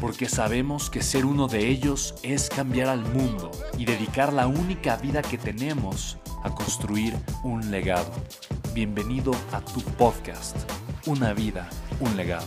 porque 0.00 0.28
sabemos 0.28 0.90
que 0.90 1.02
ser 1.02 1.24
uno 1.24 1.48
de 1.48 1.68
ellos 1.68 2.14
es 2.22 2.48
cambiar 2.48 2.88
al 2.88 3.00
mundo 3.00 3.50
y 3.78 3.84
dedicar 3.84 4.32
la 4.32 4.46
única 4.46 4.96
vida 4.96 5.22
que 5.22 5.38
tenemos 5.38 6.18
a 6.44 6.54
construir 6.54 7.16
un 7.42 7.70
legado. 7.70 8.10
Bienvenido 8.74 9.32
a 9.52 9.60
tu 9.60 9.80
podcast, 9.80 10.56
Una 11.06 11.32
vida, 11.32 11.68
un 12.00 12.16
legado. 12.16 12.46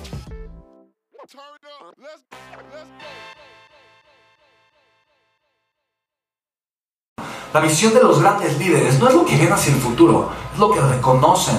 La 7.53 7.61
visión 7.61 7.93
de 7.93 8.03
los 8.03 8.21
grandes 8.21 8.59
líderes 8.59 8.99
no 8.99 9.07
es 9.07 9.15
lo 9.15 9.25
que 9.25 9.35
viene 9.35 9.51
hacia 9.51 9.73
el 9.73 9.79
futuro, 9.79 10.29
es 10.53 10.59
lo 10.59 10.71
que 10.71 10.81
reconocen 10.81 11.57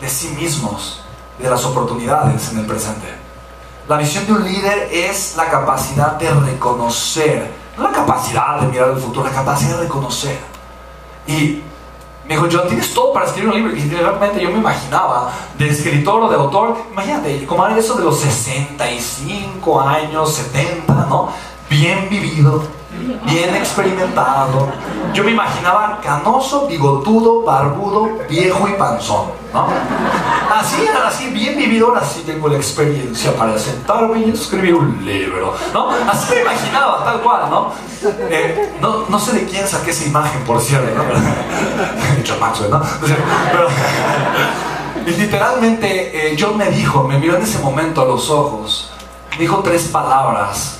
de 0.00 0.08
sí 0.08 0.28
mismos, 0.28 1.00
de 1.38 1.48
las 1.48 1.64
oportunidades 1.64 2.52
en 2.52 2.58
el 2.58 2.66
presente. 2.66 3.29
La 3.88 3.96
visión 3.96 4.26
de 4.26 4.32
un 4.32 4.44
líder 4.44 4.88
es 4.92 5.36
la 5.36 5.50
capacidad 5.50 6.12
de 6.12 6.30
reconocer, 6.30 7.50
no 7.76 7.84
la 7.84 7.92
capacidad 7.92 8.60
de 8.60 8.68
mirar 8.68 8.90
el 8.90 8.98
futuro, 8.98 9.26
la 9.26 9.34
capacidad 9.34 9.76
de 9.76 9.82
reconocer. 9.82 10.38
Y 11.26 11.62
me 12.30 12.36
dijo, 12.36 12.46
John, 12.50 12.68
tienes 12.68 12.94
todo 12.94 13.12
para 13.12 13.26
escribir 13.26 13.50
un 13.50 13.56
libro. 13.56 13.76
Y 13.76 13.90
realmente 13.90 14.40
yo 14.40 14.50
me 14.50 14.58
imaginaba 14.58 15.32
de 15.58 15.68
escritor 15.68 16.22
o 16.22 16.28
de 16.28 16.36
autor, 16.36 16.76
imagínate, 16.92 17.44
como 17.44 17.66
era 17.66 17.76
eso 17.76 17.96
de 17.96 18.04
los 18.04 18.20
65 18.20 19.80
años, 19.80 20.32
70, 20.34 20.92
¿no? 21.08 21.30
Bien 21.68 22.08
vivido, 22.08 22.62
bien 23.24 23.56
experimentado. 23.56 24.68
Yo 25.12 25.24
me 25.24 25.32
imaginaba 25.32 25.98
canoso, 26.00 26.68
bigotudo, 26.68 27.42
barbudo, 27.42 28.10
viejo 28.28 28.68
y 28.68 28.74
panzón, 28.74 29.32
¿no? 29.52 29.68
Así, 30.54 30.86
así, 31.06 31.28
bien 31.28 31.56
vivido, 31.56 31.88
ahora 31.88 32.04
sí 32.04 32.22
tengo 32.26 32.48
la 32.48 32.56
experiencia 32.56 33.34
para 33.36 33.58
sentarme 33.58 34.20
y 34.20 34.30
escribir 34.30 34.74
un 34.74 35.04
libro, 35.04 35.54
¿no? 35.72 35.90
Así 35.90 36.34
me 36.34 36.42
imaginaba, 36.42 37.04
tal 37.04 37.20
cual, 37.20 37.50
¿no? 37.50 37.72
Eh, 38.30 38.72
no, 38.80 39.06
no 39.08 39.18
sé 39.18 39.32
de 39.32 39.46
quién 39.46 39.66
saqué 39.66 39.90
esa 39.90 40.06
imagen, 40.06 40.42
por 40.44 40.60
cierto, 40.60 40.90
¿no? 40.94 41.04
Maxwell, 42.40 42.70
¿no? 42.70 42.82
Y 45.06 45.10
literalmente, 45.12 46.32
eh, 46.32 46.36
John 46.38 46.56
me 46.56 46.70
dijo, 46.70 47.04
me 47.04 47.18
miró 47.18 47.36
en 47.36 47.42
ese 47.42 47.58
momento 47.58 48.02
a 48.02 48.04
los 48.04 48.28
ojos, 48.30 48.92
me 49.32 49.38
dijo 49.38 49.60
tres 49.60 49.84
palabras 49.84 50.78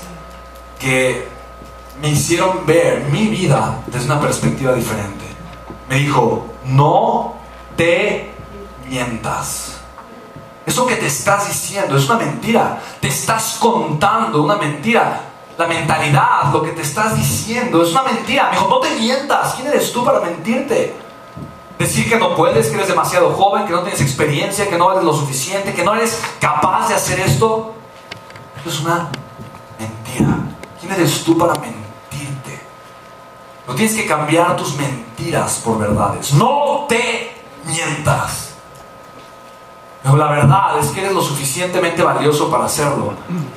que 0.79 1.27
me 2.01 2.09
hicieron 2.09 2.65
ver 2.65 3.03
mi 3.11 3.27
vida 3.27 3.79
desde 3.87 4.05
una 4.05 4.19
perspectiva 4.19 4.73
diferente. 4.73 5.25
Me 5.89 5.97
dijo, 5.97 6.47
no 6.65 7.35
te 7.75 8.30
mientas. 8.91 9.77
Eso 10.65 10.85
que 10.85 10.95
te 10.95 11.07
estás 11.07 11.47
diciendo 11.47 11.97
es 11.97 12.05
una 12.09 12.19
mentira. 12.19 12.81
Te 12.99 13.07
estás 13.07 13.57
contando 13.59 14.43
una 14.43 14.57
mentira. 14.57 15.21
La 15.57 15.67
mentalidad, 15.67 16.51
lo 16.51 16.61
que 16.61 16.71
te 16.71 16.81
estás 16.81 17.15
diciendo 17.15 17.83
es 17.83 17.91
una 17.91 18.03
mentira. 18.03 18.49
Me 18.49 18.57
dijo, 18.57 18.67
no 18.67 18.79
te 18.79 18.89
mientas. 18.95 19.53
¿Quién 19.55 19.67
eres 19.67 19.91
tú 19.91 20.03
para 20.03 20.19
mentirte? 20.19 20.95
Decir 21.79 22.07
que 22.07 22.17
no 22.17 22.35
puedes, 22.35 22.67
que 22.67 22.75
eres 22.75 22.87
demasiado 22.87 23.31
joven, 23.33 23.65
que 23.65 23.71
no 23.71 23.81
tienes 23.81 24.01
experiencia, 24.01 24.69
que 24.69 24.77
no 24.77 24.91
eres 24.91 25.03
lo 25.03 25.13
suficiente, 25.13 25.73
que 25.73 25.83
no 25.83 25.95
eres 25.95 26.21
capaz 26.39 26.89
de 26.89 26.95
hacer 26.95 27.19
esto. 27.21 27.73
Es 28.65 28.79
una 28.81 29.09
mentira. 29.79 30.37
¿Quién 30.79 30.91
eres 30.91 31.23
tú 31.23 31.37
para 31.37 31.53
mentir? 31.53 31.81
No 33.67 33.75
tienes 33.75 33.95
que 33.95 34.05
cambiar 34.05 34.57
tus 34.57 34.75
mentiras 34.75 35.61
por 35.63 35.79
verdades. 35.79 36.33
No 36.33 36.85
te 36.89 37.31
mientas. 37.65 38.50
Pero 40.11 40.25
la 40.25 40.31
verdad 40.31 40.77
es 40.79 40.89
que 40.89 40.99
eres 40.99 41.13
lo 41.13 41.21
suficientemente 41.21 42.03
valioso 42.03 42.51
para 42.51 42.65
hacerlo. 42.65 43.13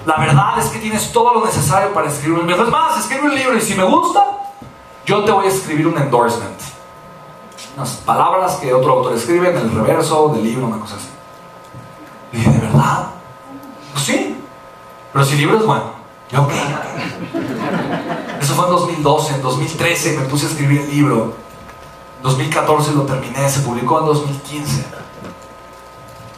La 0.07 0.17
verdad 0.19 0.59
es 0.59 0.67
que 0.67 0.79
tienes 0.79 1.11
todo 1.11 1.35
lo 1.35 1.45
necesario 1.45 1.93
para 1.93 2.09
escribir 2.09 2.39
un 2.39 2.47
libro. 2.47 2.65
Es 2.65 2.71
más, 2.71 2.99
escribe 2.99 3.25
un 3.25 3.35
libro 3.35 3.57
y 3.57 3.61
si 3.61 3.75
me 3.75 3.83
gusta, 3.83 4.25
yo 5.05 5.25
te 5.25 5.33
voy 5.33 5.47
a 5.47 5.49
escribir 5.49 5.87
un 5.89 5.99
endorsement. 5.99 6.61
Unas 7.77 7.91
palabras 7.97 8.55
que 8.57 8.73
otro 8.73 8.93
autor 8.93 9.15
escribe 9.15 9.51
en 9.51 9.57
el 9.57 9.75
reverso 9.75 10.29
del 10.29 10.45
libro, 10.45 10.67
una 10.67 10.79
cosa 10.79 10.95
así. 10.95 11.09
Y 12.33 12.37
dije, 12.37 12.51
¿de 12.51 12.59
verdad? 12.59 13.07
Pues 13.93 14.05
sí. 14.05 14.37
Pero 15.13 15.25
si 15.25 15.33
el 15.33 15.39
libro 15.41 15.59
es 15.59 15.67
bueno, 15.67 15.85
yo 16.31 16.47
qué. 16.47 16.61
Eso 18.41 18.55
fue 18.55 18.65
en 18.67 18.71
2012, 18.71 19.35
en 19.35 19.43
2013 19.43 20.19
me 20.19 20.27
puse 20.27 20.47
a 20.47 20.51
escribir 20.51 20.83
el 20.83 20.91
libro. 20.91 21.35
En 22.19 22.23
2014 22.23 22.93
lo 22.93 23.03
terminé, 23.03 23.49
se 23.51 23.61
publicó 23.61 23.99
en 24.01 24.07
2015. 24.07 25.04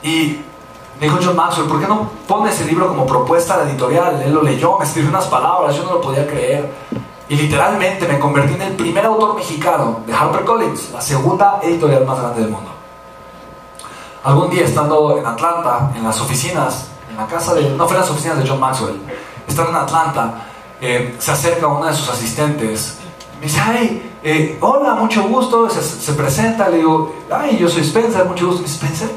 Y 0.02 0.40
me 1.00 1.06
dijo 1.06 1.18
John 1.22 1.36
Maxwell, 1.36 1.68
¿por 1.68 1.80
qué 1.80 1.86
no 1.86 2.10
pones 2.26 2.60
el 2.60 2.68
libro 2.68 2.88
como 2.88 3.06
propuesta 3.06 3.54
a 3.54 3.56
la 3.58 3.70
editorial? 3.70 4.22
Él 4.22 4.32
lo 4.32 4.42
leyó, 4.42 4.78
me 4.78 4.84
escribió 4.84 5.10
unas 5.10 5.26
palabras, 5.26 5.76
yo 5.76 5.84
no 5.84 5.94
lo 5.94 6.00
podía 6.00 6.26
creer. 6.26 6.72
Y 7.28 7.36
literalmente 7.36 8.06
me 8.06 8.18
convertí 8.18 8.54
en 8.54 8.62
el 8.62 8.72
primer 8.74 9.04
autor 9.04 9.34
mexicano 9.34 10.00
de 10.06 10.12
HarperCollins, 10.12 10.92
la 10.92 11.00
segunda 11.00 11.60
editorial 11.62 12.06
más 12.06 12.20
grande 12.20 12.42
del 12.42 12.50
mundo. 12.50 12.70
Algún 14.22 14.50
día 14.50 14.64
estando 14.64 15.18
en 15.18 15.26
Atlanta, 15.26 15.92
en 15.94 16.04
las 16.04 16.20
oficinas, 16.20 16.88
en 17.10 17.16
la 17.16 17.26
casa 17.26 17.54
de, 17.54 17.70
no 17.70 17.86
fue 17.86 17.96
en 17.96 18.02
las 18.02 18.10
oficinas 18.10 18.38
de 18.38 18.48
John 18.48 18.60
Maxwell, 18.60 19.00
estando 19.46 19.70
en 19.70 19.76
Atlanta, 19.76 20.46
eh, 20.80 21.16
se 21.18 21.32
acerca 21.32 21.66
una 21.66 21.90
de 21.90 21.96
sus 21.96 22.08
asistentes. 22.08 22.98
Me 23.40 23.46
dice, 23.46 23.60
ay, 23.60 24.12
eh, 24.22 24.58
hola, 24.60 24.94
mucho 24.94 25.22
gusto. 25.24 25.68
Se, 25.70 26.12
presenta, 26.12 26.68
le 26.68 26.78
digo, 26.78 27.14
ay, 27.30 27.56
yo 27.58 27.68
soy 27.68 27.82
Spencer, 27.82 28.24
mucho 28.24 28.48
gusto. 28.48 28.64
¿Spencer? 28.64 29.10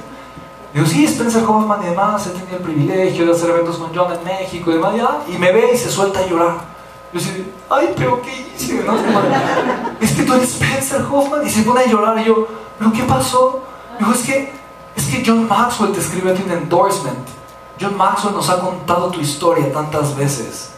Digo, 0.74 0.86
sí, 0.86 1.06
Spencer 1.06 1.44
Hoffman 1.44 1.82
y 1.84 1.88
demás, 1.88 2.28
he 2.28 2.30
tenido 2.30 2.58
el 2.58 2.64
privilegio 2.64 3.26
de 3.26 3.32
hacer 3.32 3.50
eventos 3.50 3.78
con 3.78 3.96
John 3.96 4.14
en 4.14 4.24
México 4.24 4.70
y 4.70 4.74
demás. 4.76 4.94
Y, 5.28 5.38
me 5.38 5.52
ve 5.52 5.72
y 5.74 5.78
se 5.78 5.90
suelta 5.90 6.20
a 6.20 6.28
llorar. 6.28 6.58
Yo 7.12 7.20
digo, 7.20 7.50
ay, 7.70 7.94
pero 7.98 8.22
¿qué 8.22 8.54
hice? 8.56 8.86
es 10.00 10.12
que 10.12 10.24
tú 10.24 10.34
eres 10.34 10.54
Spencer 10.54 11.02
Hoffman. 11.12 11.46
Y 11.46 11.50
se 11.50 11.64
pone 11.64 11.82
a 11.82 11.88
llorar. 11.88 12.20
Y 12.20 12.26
yo, 12.26 12.48
¿pero 12.78 12.92
qué 12.92 13.04
pasó? 13.04 13.64
Digo, 13.98 14.12
es 14.12 14.22
que, 14.22 14.54
es 14.96 15.06
que 15.08 15.24
John 15.26 15.48
Maxwell 15.48 15.92
te 15.92 16.00
escribe 16.00 16.32
a 16.32 16.36
ti 16.36 16.44
un 16.46 16.52
endorsement. 16.52 17.28
John 17.82 17.98
Maxwell 17.98 18.36
nos 18.36 18.50
ha 18.50 18.60
contado 18.60 19.10
tu 19.10 19.22
historia 19.22 19.72
tantas 19.72 20.16
veces. 20.16 20.72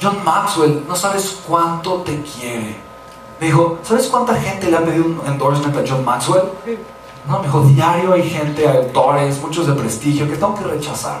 John 0.00 0.22
Maxwell, 0.22 0.84
no 0.86 0.94
sabes 0.94 1.40
cuánto 1.46 2.02
te 2.02 2.20
quiere. 2.22 2.76
Me 3.40 3.46
dijo, 3.46 3.78
¿sabes 3.82 4.08
cuánta 4.08 4.34
gente 4.34 4.70
le 4.70 4.76
ha 4.76 4.84
pedido 4.84 5.06
un 5.06 5.22
endorsement 5.26 5.76
a 5.76 5.82
John 5.86 6.04
Maxwell? 6.04 6.44
No, 7.26 7.38
me 7.38 7.46
dijo, 7.46 7.60
diario 7.62 8.12
hay 8.12 8.28
gente, 8.28 8.68
autores, 8.68 9.40
muchos 9.40 9.66
de 9.66 9.72
prestigio 9.72 10.28
que 10.28 10.36
tengo 10.36 10.54
que 10.54 10.64
rechazar. 10.64 11.20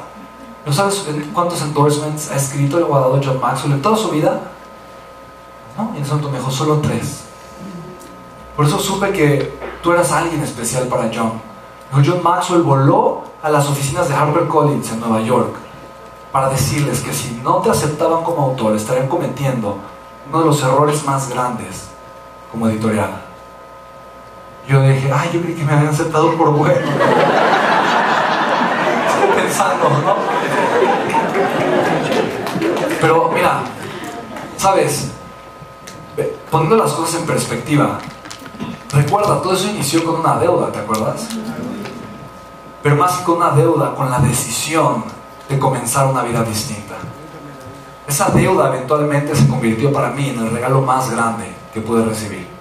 ¿No 0.64 0.72
sabes 0.72 1.04
cuántos 1.32 1.62
endorsements 1.62 2.30
ha 2.30 2.36
escrito 2.36 2.80
y 2.80 2.82
ha 2.82 2.86
dado 2.86 3.20
John 3.22 3.40
Maxwell 3.40 3.72
en 3.72 3.82
toda 3.82 3.96
su 3.96 4.10
vida? 4.10 4.40
No, 5.76 5.92
y 5.94 5.98
en 5.98 6.02
ese 6.02 6.14
me 6.14 6.38
dijo, 6.38 6.50
solo 6.50 6.78
tres. 6.80 7.24
Por 8.56 8.66
eso 8.66 8.78
supe 8.78 9.12
que 9.12 9.58
tú 9.82 9.92
eras 9.92 10.10
alguien 10.12 10.42
especial 10.42 10.86
para 10.88 11.10
John. 11.14 11.40
John 11.92 12.22
Maxwell 12.22 12.62
voló 12.62 13.22
a 13.42 13.50
las 13.50 13.68
oficinas 13.68 14.08
de 14.08 14.14
HarperCollins 14.14 14.90
en 14.92 15.00
Nueva 15.00 15.20
York 15.20 15.54
para 16.32 16.48
decirles 16.48 17.00
que 17.00 17.12
si 17.12 17.40
no 17.42 17.56
te 17.56 17.70
aceptaban 17.70 18.24
como 18.24 18.42
autor 18.42 18.76
estarían 18.76 19.08
cometiendo 19.08 19.76
uno 20.28 20.40
de 20.40 20.46
los 20.46 20.62
errores 20.62 21.04
más 21.04 21.28
grandes 21.28 21.88
como 22.50 22.68
editorial. 22.68 23.25
Yo 24.68 24.80
dije, 24.82 25.12
ay, 25.12 25.30
yo 25.32 25.40
creí 25.40 25.54
que 25.54 25.64
me 25.64 25.72
habían 25.72 25.92
aceptado 25.92 26.34
por 26.36 26.50
bueno. 26.50 26.74
Estoy 29.08 29.28
pensando, 29.42 29.88
¿no? 29.88 30.16
Pero 33.00 33.30
mira, 33.32 33.60
sabes, 34.56 35.12
poniendo 36.50 36.76
las 36.76 36.92
cosas 36.92 37.20
en 37.20 37.26
perspectiva, 37.26 37.98
recuerda, 38.92 39.40
todo 39.40 39.52
eso 39.54 39.68
inició 39.68 40.04
con 40.04 40.16
una 40.20 40.36
deuda, 40.38 40.72
¿te 40.72 40.80
acuerdas? 40.80 41.28
Pero 42.82 42.96
más 42.96 43.18
que 43.18 43.24
con 43.24 43.36
una 43.36 43.50
deuda, 43.50 43.94
con 43.94 44.10
la 44.10 44.18
decisión 44.18 45.04
de 45.48 45.58
comenzar 45.60 46.08
una 46.08 46.22
vida 46.22 46.42
distinta. 46.42 46.96
Esa 48.08 48.30
deuda 48.30 48.68
eventualmente 48.68 49.36
se 49.36 49.46
convirtió 49.46 49.92
para 49.92 50.10
mí 50.10 50.30
en 50.30 50.40
el 50.40 50.50
regalo 50.50 50.80
más 50.80 51.08
grande 51.10 51.54
que 51.72 51.80
pude 51.80 52.04
recibir. 52.04 52.55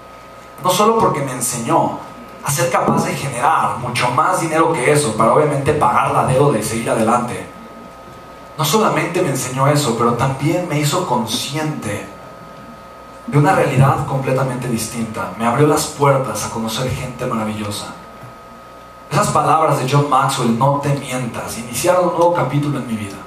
No 0.63 0.69
solo 0.69 0.98
porque 0.98 1.22
me 1.22 1.31
enseñó 1.31 2.00
a 2.44 2.52
ser 2.52 2.69
capaz 2.69 3.06
de 3.06 3.16
generar 3.16 3.78
mucho 3.80 4.10
más 4.12 4.40
dinero 4.40 4.72
que 4.72 4.92
eso 4.92 5.16
para 5.18 5.34
obviamente 5.34 5.74
pagar 5.74 6.12
la 6.12 6.25
deuda 6.28 6.60
y 6.60 6.63
seguir 6.63 6.90
adelante. 6.90 7.48
No 8.57 8.63
solamente 8.63 9.22
me 9.22 9.30
enseñó 9.30 9.68
eso, 9.68 9.98
pero 9.98 10.13
también 10.13 10.68
me 10.69 10.80
hizo 10.80 11.07
consciente 11.07 12.07
de 13.28 13.38
una 13.38 13.54
realidad 13.54 14.06
completamente 14.06 14.68
distinta. 14.68 15.34
Me 15.38 15.46
abrió 15.46 15.68
las 15.68 15.88
puertas 15.88 16.46
a 16.46 16.52
conocer 16.52 16.90
gente 16.92 17.25
maravillosa. 17.25 17.88
Esas 19.12 19.28
palabras 19.30 19.80
de 19.80 19.90
John 19.90 20.10
Maxwell, 20.10 20.58
no 20.58 20.80
te 20.81 20.94
mientas, 20.94 21.58
iniciaron 21.58 22.10
un 22.10 22.13
nuevo 22.13 22.34
capítulo 22.34 22.80
en 22.80 22.88
mi 22.88 22.96
vida. 22.96 23.18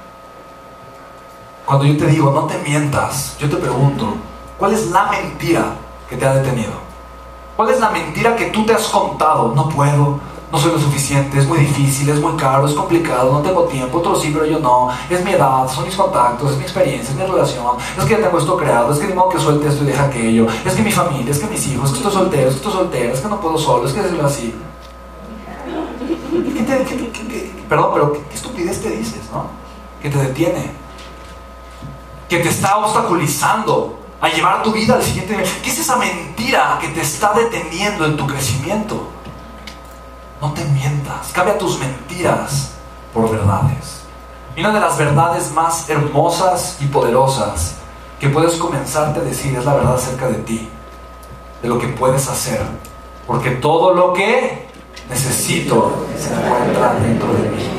Cuando 1.65 1.85
yo 1.85 1.97
te 1.97 2.07
digo, 2.07 2.31
no 2.31 2.45
te 2.45 2.57
mientas, 2.59 3.35
yo 3.37 3.49
te 3.49 3.57
pregunto, 3.57 4.15
¿cuál 4.57 4.73
es 4.73 4.87
la 4.87 5.03
mentira 5.05 5.73
que 6.09 6.17
te 6.17 6.25
ha 6.25 6.35
detenido? 6.35 6.88
¿Cuál 7.59 7.71
es 7.71 7.79
la 7.81 7.89
mentira 7.89 8.37
que 8.37 8.45
tú 8.45 8.65
te 8.65 8.73
has 8.73 8.87
contado? 8.87 9.51
No 9.53 9.67
puedo, 9.67 10.17
no 10.49 10.57
soy 10.57 10.71
lo 10.71 10.79
suficiente, 10.79 11.39
es 11.39 11.45
muy 11.45 11.59
difícil, 11.59 12.07
es 12.07 12.21
muy 12.21 12.31
caro, 12.37 12.65
es 12.65 12.73
complicado, 12.73 13.33
no 13.33 13.41
tengo 13.41 13.65
tiempo, 13.65 13.97
otros 13.97 14.21
sí, 14.21 14.31
pero 14.31 14.45
yo 14.45 14.59
no, 14.59 14.87
es 15.09 15.25
mi 15.25 15.31
edad, 15.31 15.67
son 15.67 15.83
mis 15.83 15.93
contactos, 15.97 16.51
es 16.51 16.57
mi 16.57 16.63
experiencia, 16.63 17.09
es 17.11 17.17
mi 17.17 17.25
relación, 17.25 17.75
es 17.97 18.05
que 18.05 18.11
ya 18.11 18.21
tengo 18.21 18.37
esto 18.37 18.55
creado, 18.55 18.93
es 18.93 18.99
que 18.99 19.07
ni 19.07 19.13
modo 19.13 19.27
que 19.27 19.39
suelte 19.39 19.67
esto 19.67 19.83
y 19.83 19.87
deja 19.87 20.05
aquello, 20.05 20.47
es 20.65 20.73
que 20.73 20.81
mi 20.81 20.91
familia, 20.93 21.31
es 21.31 21.39
que 21.39 21.47
mis 21.47 21.67
hijos, 21.67 21.87
es 21.87 21.91
que 21.91 21.97
estoy 21.97 22.13
soltero, 22.13 22.47
es 22.47 22.55
que 22.55 22.59
estoy 22.59 22.71
soltero, 22.71 23.13
es 23.13 23.19
que 23.19 23.27
no 23.27 23.41
puedo 23.41 23.57
solo, 23.57 23.85
es 23.85 23.93
que 23.93 23.99
es 23.99 24.23
así. 24.23 24.55
¿Qué 26.55 26.63
te, 26.63 27.53
perdón, 27.67 27.89
pero 27.93 28.13
¿qué, 28.13 28.35
estupidez 28.35 28.81
te 28.81 28.89
dices, 28.91 29.29
no? 29.33 29.47
Que 30.01 30.09
te 30.09 30.17
detiene, 30.17 30.71
que 32.29 32.37
te 32.37 32.47
está 32.47 32.77
obstaculizando 32.77 33.98
a 34.21 34.29
llevar 34.29 34.63
tu 34.63 34.71
vida 34.71 34.95
al 34.95 35.03
siguiente 35.03 35.33
nivel. 35.33 35.49
¿Qué 35.63 35.69
es 35.69 35.79
esa 35.79 35.95
mentira 35.95 36.77
que 36.81 36.89
te 36.89 37.01
está 37.01 37.33
deteniendo 37.33 38.05
en 38.05 38.17
tu 38.17 38.27
crecimiento? 38.27 39.09
No 40.41 40.53
te 40.53 40.63
mientas, 40.65 41.31
cambia 41.33 41.57
tus 41.57 41.79
mentiras 41.79 42.71
por 43.13 43.29
verdades. 43.29 44.01
Una 44.57 44.71
de 44.71 44.79
las 44.79 44.97
verdades 44.97 45.51
más 45.51 45.89
hermosas 45.89 46.77
y 46.81 46.85
poderosas 46.85 47.75
que 48.19 48.29
puedes 48.29 48.55
comenzarte 48.55 49.19
a 49.19 49.23
decir 49.23 49.55
es 49.55 49.65
la 49.65 49.75
verdad 49.75 49.95
acerca 49.95 50.27
de 50.27 50.35
ti, 50.39 50.69
de 51.61 51.69
lo 51.69 51.79
que 51.79 51.87
puedes 51.87 52.27
hacer. 52.27 52.61
Porque 53.25 53.51
todo 53.51 53.93
lo 53.93 54.11
que 54.13 54.67
necesito 55.09 56.05
se 56.17 56.33
encuentra 56.33 56.95
dentro 56.95 57.33
de 57.33 57.49
mí. 57.49 57.78